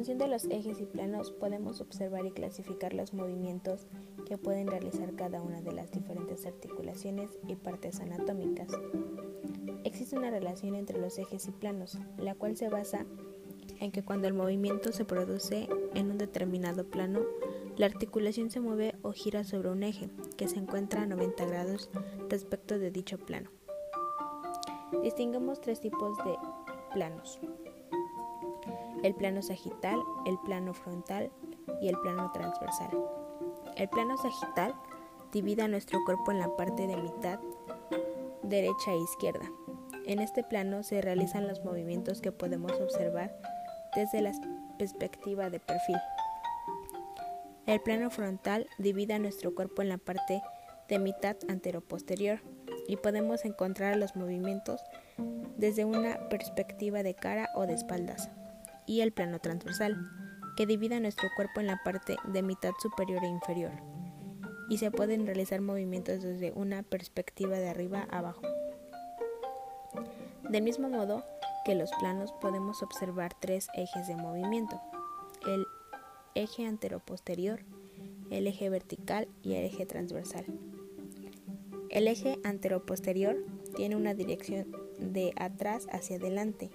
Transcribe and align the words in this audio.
función 0.00 0.16
de 0.16 0.28
los 0.28 0.46
ejes 0.46 0.80
y 0.80 0.86
planos 0.86 1.30
podemos 1.30 1.82
observar 1.82 2.24
y 2.24 2.30
clasificar 2.30 2.94
los 2.94 3.12
movimientos 3.12 3.86
que 4.24 4.38
pueden 4.38 4.66
realizar 4.66 5.14
cada 5.14 5.42
una 5.42 5.60
de 5.60 5.72
las 5.72 5.90
diferentes 5.90 6.46
articulaciones 6.46 7.28
y 7.46 7.54
partes 7.54 8.00
anatómicas. 8.00 8.68
Existe 9.84 10.16
una 10.16 10.30
relación 10.30 10.74
entre 10.74 10.98
los 10.98 11.18
ejes 11.18 11.46
y 11.48 11.50
planos, 11.50 11.98
la 12.16 12.34
cual 12.34 12.56
se 12.56 12.70
basa 12.70 13.04
en 13.78 13.92
que 13.92 14.02
cuando 14.02 14.26
el 14.26 14.32
movimiento 14.32 14.90
se 14.90 15.04
produce 15.04 15.68
en 15.94 16.10
un 16.10 16.16
determinado 16.16 16.86
plano, 16.86 17.20
la 17.76 17.84
articulación 17.84 18.50
se 18.50 18.60
mueve 18.60 18.94
o 19.02 19.12
gira 19.12 19.44
sobre 19.44 19.68
un 19.68 19.82
eje 19.82 20.08
que 20.38 20.48
se 20.48 20.56
encuentra 20.56 21.02
a 21.02 21.06
90 21.06 21.44
grados 21.44 21.90
respecto 22.30 22.78
de 22.78 22.90
dicho 22.90 23.18
plano. 23.18 23.50
Distinguimos 25.02 25.60
tres 25.60 25.78
tipos 25.78 26.16
de 26.24 26.38
planos. 26.94 27.38
El 29.02 29.14
plano 29.14 29.42
sagital, 29.42 29.98
el 30.26 30.38
plano 30.40 30.74
frontal 30.74 31.30
y 31.80 31.88
el 31.88 31.98
plano 32.00 32.30
transversal. 32.32 32.90
El 33.76 33.88
plano 33.88 34.16
sagital 34.16 34.74
divide 35.32 35.62
a 35.62 35.68
nuestro 35.68 35.98
cuerpo 36.04 36.32
en 36.32 36.38
la 36.38 36.54
parte 36.56 36.86
de 36.86 36.96
mitad 36.96 37.40
derecha 38.42 38.92
e 38.92 38.98
izquierda. 38.98 39.50
En 40.06 40.18
este 40.18 40.42
plano 40.42 40.82
se 40.82 41.00
realizan 41.00 41.46
los 41.46 41.64
movimientos 41.64 42.20
que 42.20 42.32
podemos 42.32 42.72
observar 42.72 43.36
desde 43.94 44.20
la 44.22 44.32
perspectiva 44.78 45.50
de 45.50 45.60
perfil. 45.60 45.96
El 47.66 47.80
plano 47.80 48.10
frontal 48.10 48.66
divide 48.78 49.14
a 49.14 49.18
nuestro 49.18 49.54
cuerpo 49.54 49.82
en 49.82 49.88
la 49.88 49.98
parte 49.98 50.42
de 50.88 50.98
mitad 50.98 51.36
anteroposterior 51.48 52.40
y 52.88 52.96
podemos 52.96 53.44
encontrar 53.44 53.96
los 53.96 54.16
movimientos 54.16 54.82
desde 55.56 55.84
una 55.84 56.28
perspectiva 56.28 57.02
de 57.02 57.14
cara 57.14 57.48
o 57.54 57.66
de 57.66 57.74
espaldas. 57.74 58.30
Y 58.90 59.02
el 59.02 59.12
plano 59.12 59.38
transversal, 59.38 60.10
que 60.56 60.66
divide 60.66 60.96
a 60.96 61.00
nuestro 61.00 61.28
cuerpo 61.36 61.60
en 61.60 61.68
la 61.68 61.80
parte 61.84 62.16
de 62.24 62.42
mitad 62.42 62.72
superior 62.82 63.22
e 63.22 63.28
inferior. 63.28 63.70
Y 64.68 64.78
se 64.78 64.90
pueden 64.90 65.26
realizar 65.26 65.60
movimientos 65.60 66.24
desde 66.24 66.50
una 66.50 66.82
perspectiva 66.82 67.56
de 67.56 67.68
arriba 67.68 68.08
a 68.10 68.18
abajo. 68.18 68.42
Del 70.48 70.64
mismo 70.64 70.88
modo 70.88 71.22
que 71.64 71.76
los 71.76 71.92
planos 72.00 72.32
podemos 72.40 72.82
observar 72.82 73.32
tres 73.38 73.68
ejes 73.74 74.08
de 74.08 74.16
movimiento. 74.16 74.80
El 75.46 75.66
eje 76.34 76.66
anteroposterior, 76.66 77.60
el 78.32 78.48
eje 78.48 78.70
vertical 78.70 79.28
y 79.44 79.52
el 79.54 79.66
eje 79.66 79.86
transversal. 79.86 80.46
El 81.90 82.08
eje 82.08 82.40
anteroposterior 82.42 83.36
tiene 83.76 83.94
una 83.94 84.14
dirección 84.14 84.66
de 84.98 85.32
atrás 85.36 85.86
hacia 85.92 86.16
adelante, 86.16 86.72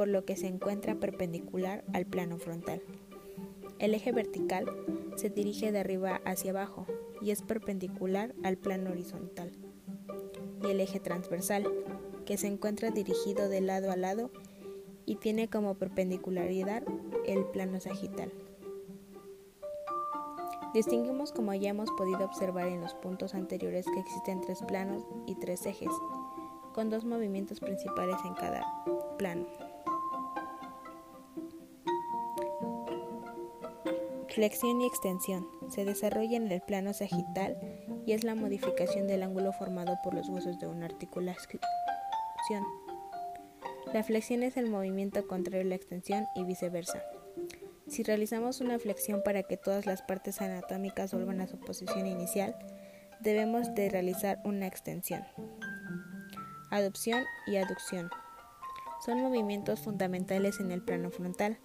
por 0.00 0.08
lo 0.08 0.24
que 0.24 0.34
se 0.34 0.46
encuentra 0.46 0.94
perpendicular 0.94 1.84
al 1.92 2.06
plano 2.06 2.38
frontal. 2.38 2.80
El 3.78 3.92
eje 3.92 4.12
vertical 4.12 4.64
se 5.14 5.28
dirige 5.28 5.72
de 5.72 5.80
arriba 5.80 6.22
hacia 6.24 6.52
abajo 6.52 6.86
y 7.20 7.32
es 7.32 7.42
perpendicular 7.42 8.34
al 8.42 8.56
plano 8.56 8.92
horizontal. 8.92 9.52
Y 10.64 10.70
el 10.70 10.80
eje 10.80 11.00
transversal, 11.00 11.70
que 12.24 12.38
se 12.38 12.46
encuentra 12.46 12.90
dirigido 12.90 13.50
de 13.50 13.60
lado 13.60 13.90
a 13.90 13.96
lado 13.96 14.30
y 15.04 15.16
tiene 15.16 15.50
como 15.50 15.74
perpendicularidad 15.74 16.82
el 17.26 17.44
plano 17.44 17.78
sagital. 17.78 18.32
Distinguimos, 20.72 21.30
como 21.30 21.52
ya 21.52 21.68
hemos 21.68 21.90
podido 21.90 22.24
observar 22.24 22.68
en 22.68 22.80
los 22.80 22.94
puntos 22.94 23.34
anteriores, 23.34 23.84
que 23.84 24.00
existen 24.00 24.40
tres 24.40 24.62
planos 24.62 25.04
y 25.26 25.34
tres 25.34 25.66
ejes, 25.66 25.92
con 26.72 26.88
dos 26.88 27.04
movimientos 27.04 27.60
principales 27.60 28.16
en 28.24 28.32
cada 28.32 28.64
plano. 29.18 29.44
Flexión 34.34 34.80
y 34.80 34.86
extensión 34.86 35.44
se 35.70 35.84
desarrolla 35.84 36.36
en 36.36 36.50
el 36.52 36.60
plano 36.60 36.92
sagital 36.92 37.58
y 38.06 38.12
es 38.12 38.22
la 38.22 38.36
modificación 38.36 39.08
del 39.08 39.24
ángulo 39.24 39.52
formado 39.52 39.98
por 40.04 40.14
los 40.14 40.28
huesos 40.28 40.60
de 40.60 40.68
una 40.68 40.86
articulación. 40.86 42.64
La 43.92 44.04
flexión 44.04 44.44
es 44.44 44.56
el 44.56 44.70
movimiento 44.70 45.26
contrario 45.26 45.62
a 45.62 45.64
la 45.64 45.74
extensión 45.74 46.26
y 46.36 46.44
viceversa. 46.44 47.02
Si 47.88 48.04
realizamos 48.04 48.60
una 48.60 48.78
flexión 48.78 49.22
para 49.24 49.42
que 49.42 49.56
todas 49.56 49.84
las 49.84 50.02
partes 50.02 50.40
anatómicas 50.40 51.12
vuelvan 51.12 51.40
a 51.40 51.48
su 51.48 51.58
posición 51.58 52.06
inicial, 52.06 52.54
debemos 53.20 53.74
de 53.74 53.88
realizar 53.88 54.38
una 54.44 54.68
extensión. 54.68 55.24
Adopción 56.70 57.24
y 57.48 57.56
aducción 57.56 58.10
son 59.04 59.20
movimientos 59.22 59.80
fundamentales 59.80 60.60
en 60.60 60.70
el 60.70 60.82
plano 60.82 61.10
frontal 61.10 61.58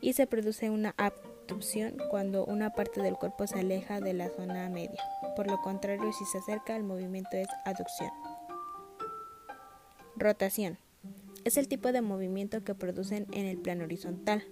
y 0.00 0.14
se 0.14 0.26
produce 0.26 0.70
una 0.70 0.94
abducción 1.42 1.96
cuando 2.10 2.44
una 2.44 2.70
parte 2.70 3.02
del 3.02 3.14
cuerpo 3.14 3.46
se 3.46 3.60
aleja 3.60 4.00
de 4.00 4.14
la 4.14 4.28
zona 4.30 4.68
media. 4.68 5.02
Por 5.36 5.50
lo 5.50 5.60
contrario, 5.60 6.12
si 6.12 6.24
se 6.24 6.38
acerca, 6.38 6.76
el 6.76 6.84
movimiento 6.84 7.36
es 7.36 7.48
aducción. 7.64 8.10
Rotación 10.16 10.78
es 11.44 11.56
el 11.56 11.68
tipo 11.68 11.90
de 11.90 12.02
movimiento 12.02 12.62
que 12.62 12.74
producen 12.74 13.26
en 13.32 13.46
el 13.46 13.58
plano 13.58 13.84
horizontal. 13.84 14.44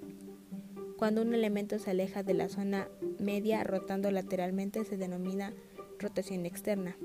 Cuando 0.97 1.23
un 1.23 1.33
elemento 1.35 1.79
se 1.79 1.91
aleja 1.91 2.23
de 2.23 2.35
la 2.35 2.49
zona 2.49 2.89
media 3.19 3.63
rotando 3.65 4.11
lateralmente 4.11 4.85
se 4.85 4.97
denomina 4.97 5.53
rotación 5.99 6.47
externa. 6.47 6.97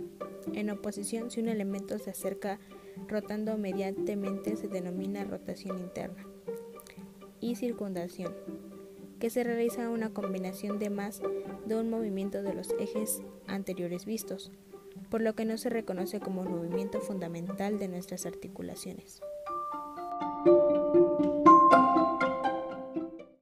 En 0.53 0.69
oposición, 0.69 1.29
si 1.31 1.41
un 1.41 1.50
elemento 1.50 1.97
se 2.00 2.09
acerca 2.09 2.59
rotando 3.07 3.57
mediantemente 3.57 4.56
se 4.56 4.67
denomina 4.67 5.23
rotación 5.23 5.79
interna. 5.79 6.25
Y 7.40 7.56
circundación, 7.56 8.34
que 9.20 9.30
se 9.30 9.44
realiza 9.44 9.90
una 9.90 10.09
combinación 10.09 10.80
de 10.80 10.90
más 10.90 11.22
de 11.66 11.76
un 11.76 11.90
movimiento 11.90 12.44
de 12.44 12.53
los 12.53 12.74
ejes 12.80 13.22
anteriores 13.48 14.06
vistos, 14.06 14.52
por 15.09 15.22
lo 15.22 15.34
que 15.36 15.46
no 15.46 15.58
se 15.58 15.70
reconoce 15.70 16.20
como 16.20 16.42
un 16.42 16.52
movimiento 16.52 17.00
fundamental 17.02 17.80
de 17.80 17.88
nuestras 17.88 18.26
articulaciones. 18.26 19.22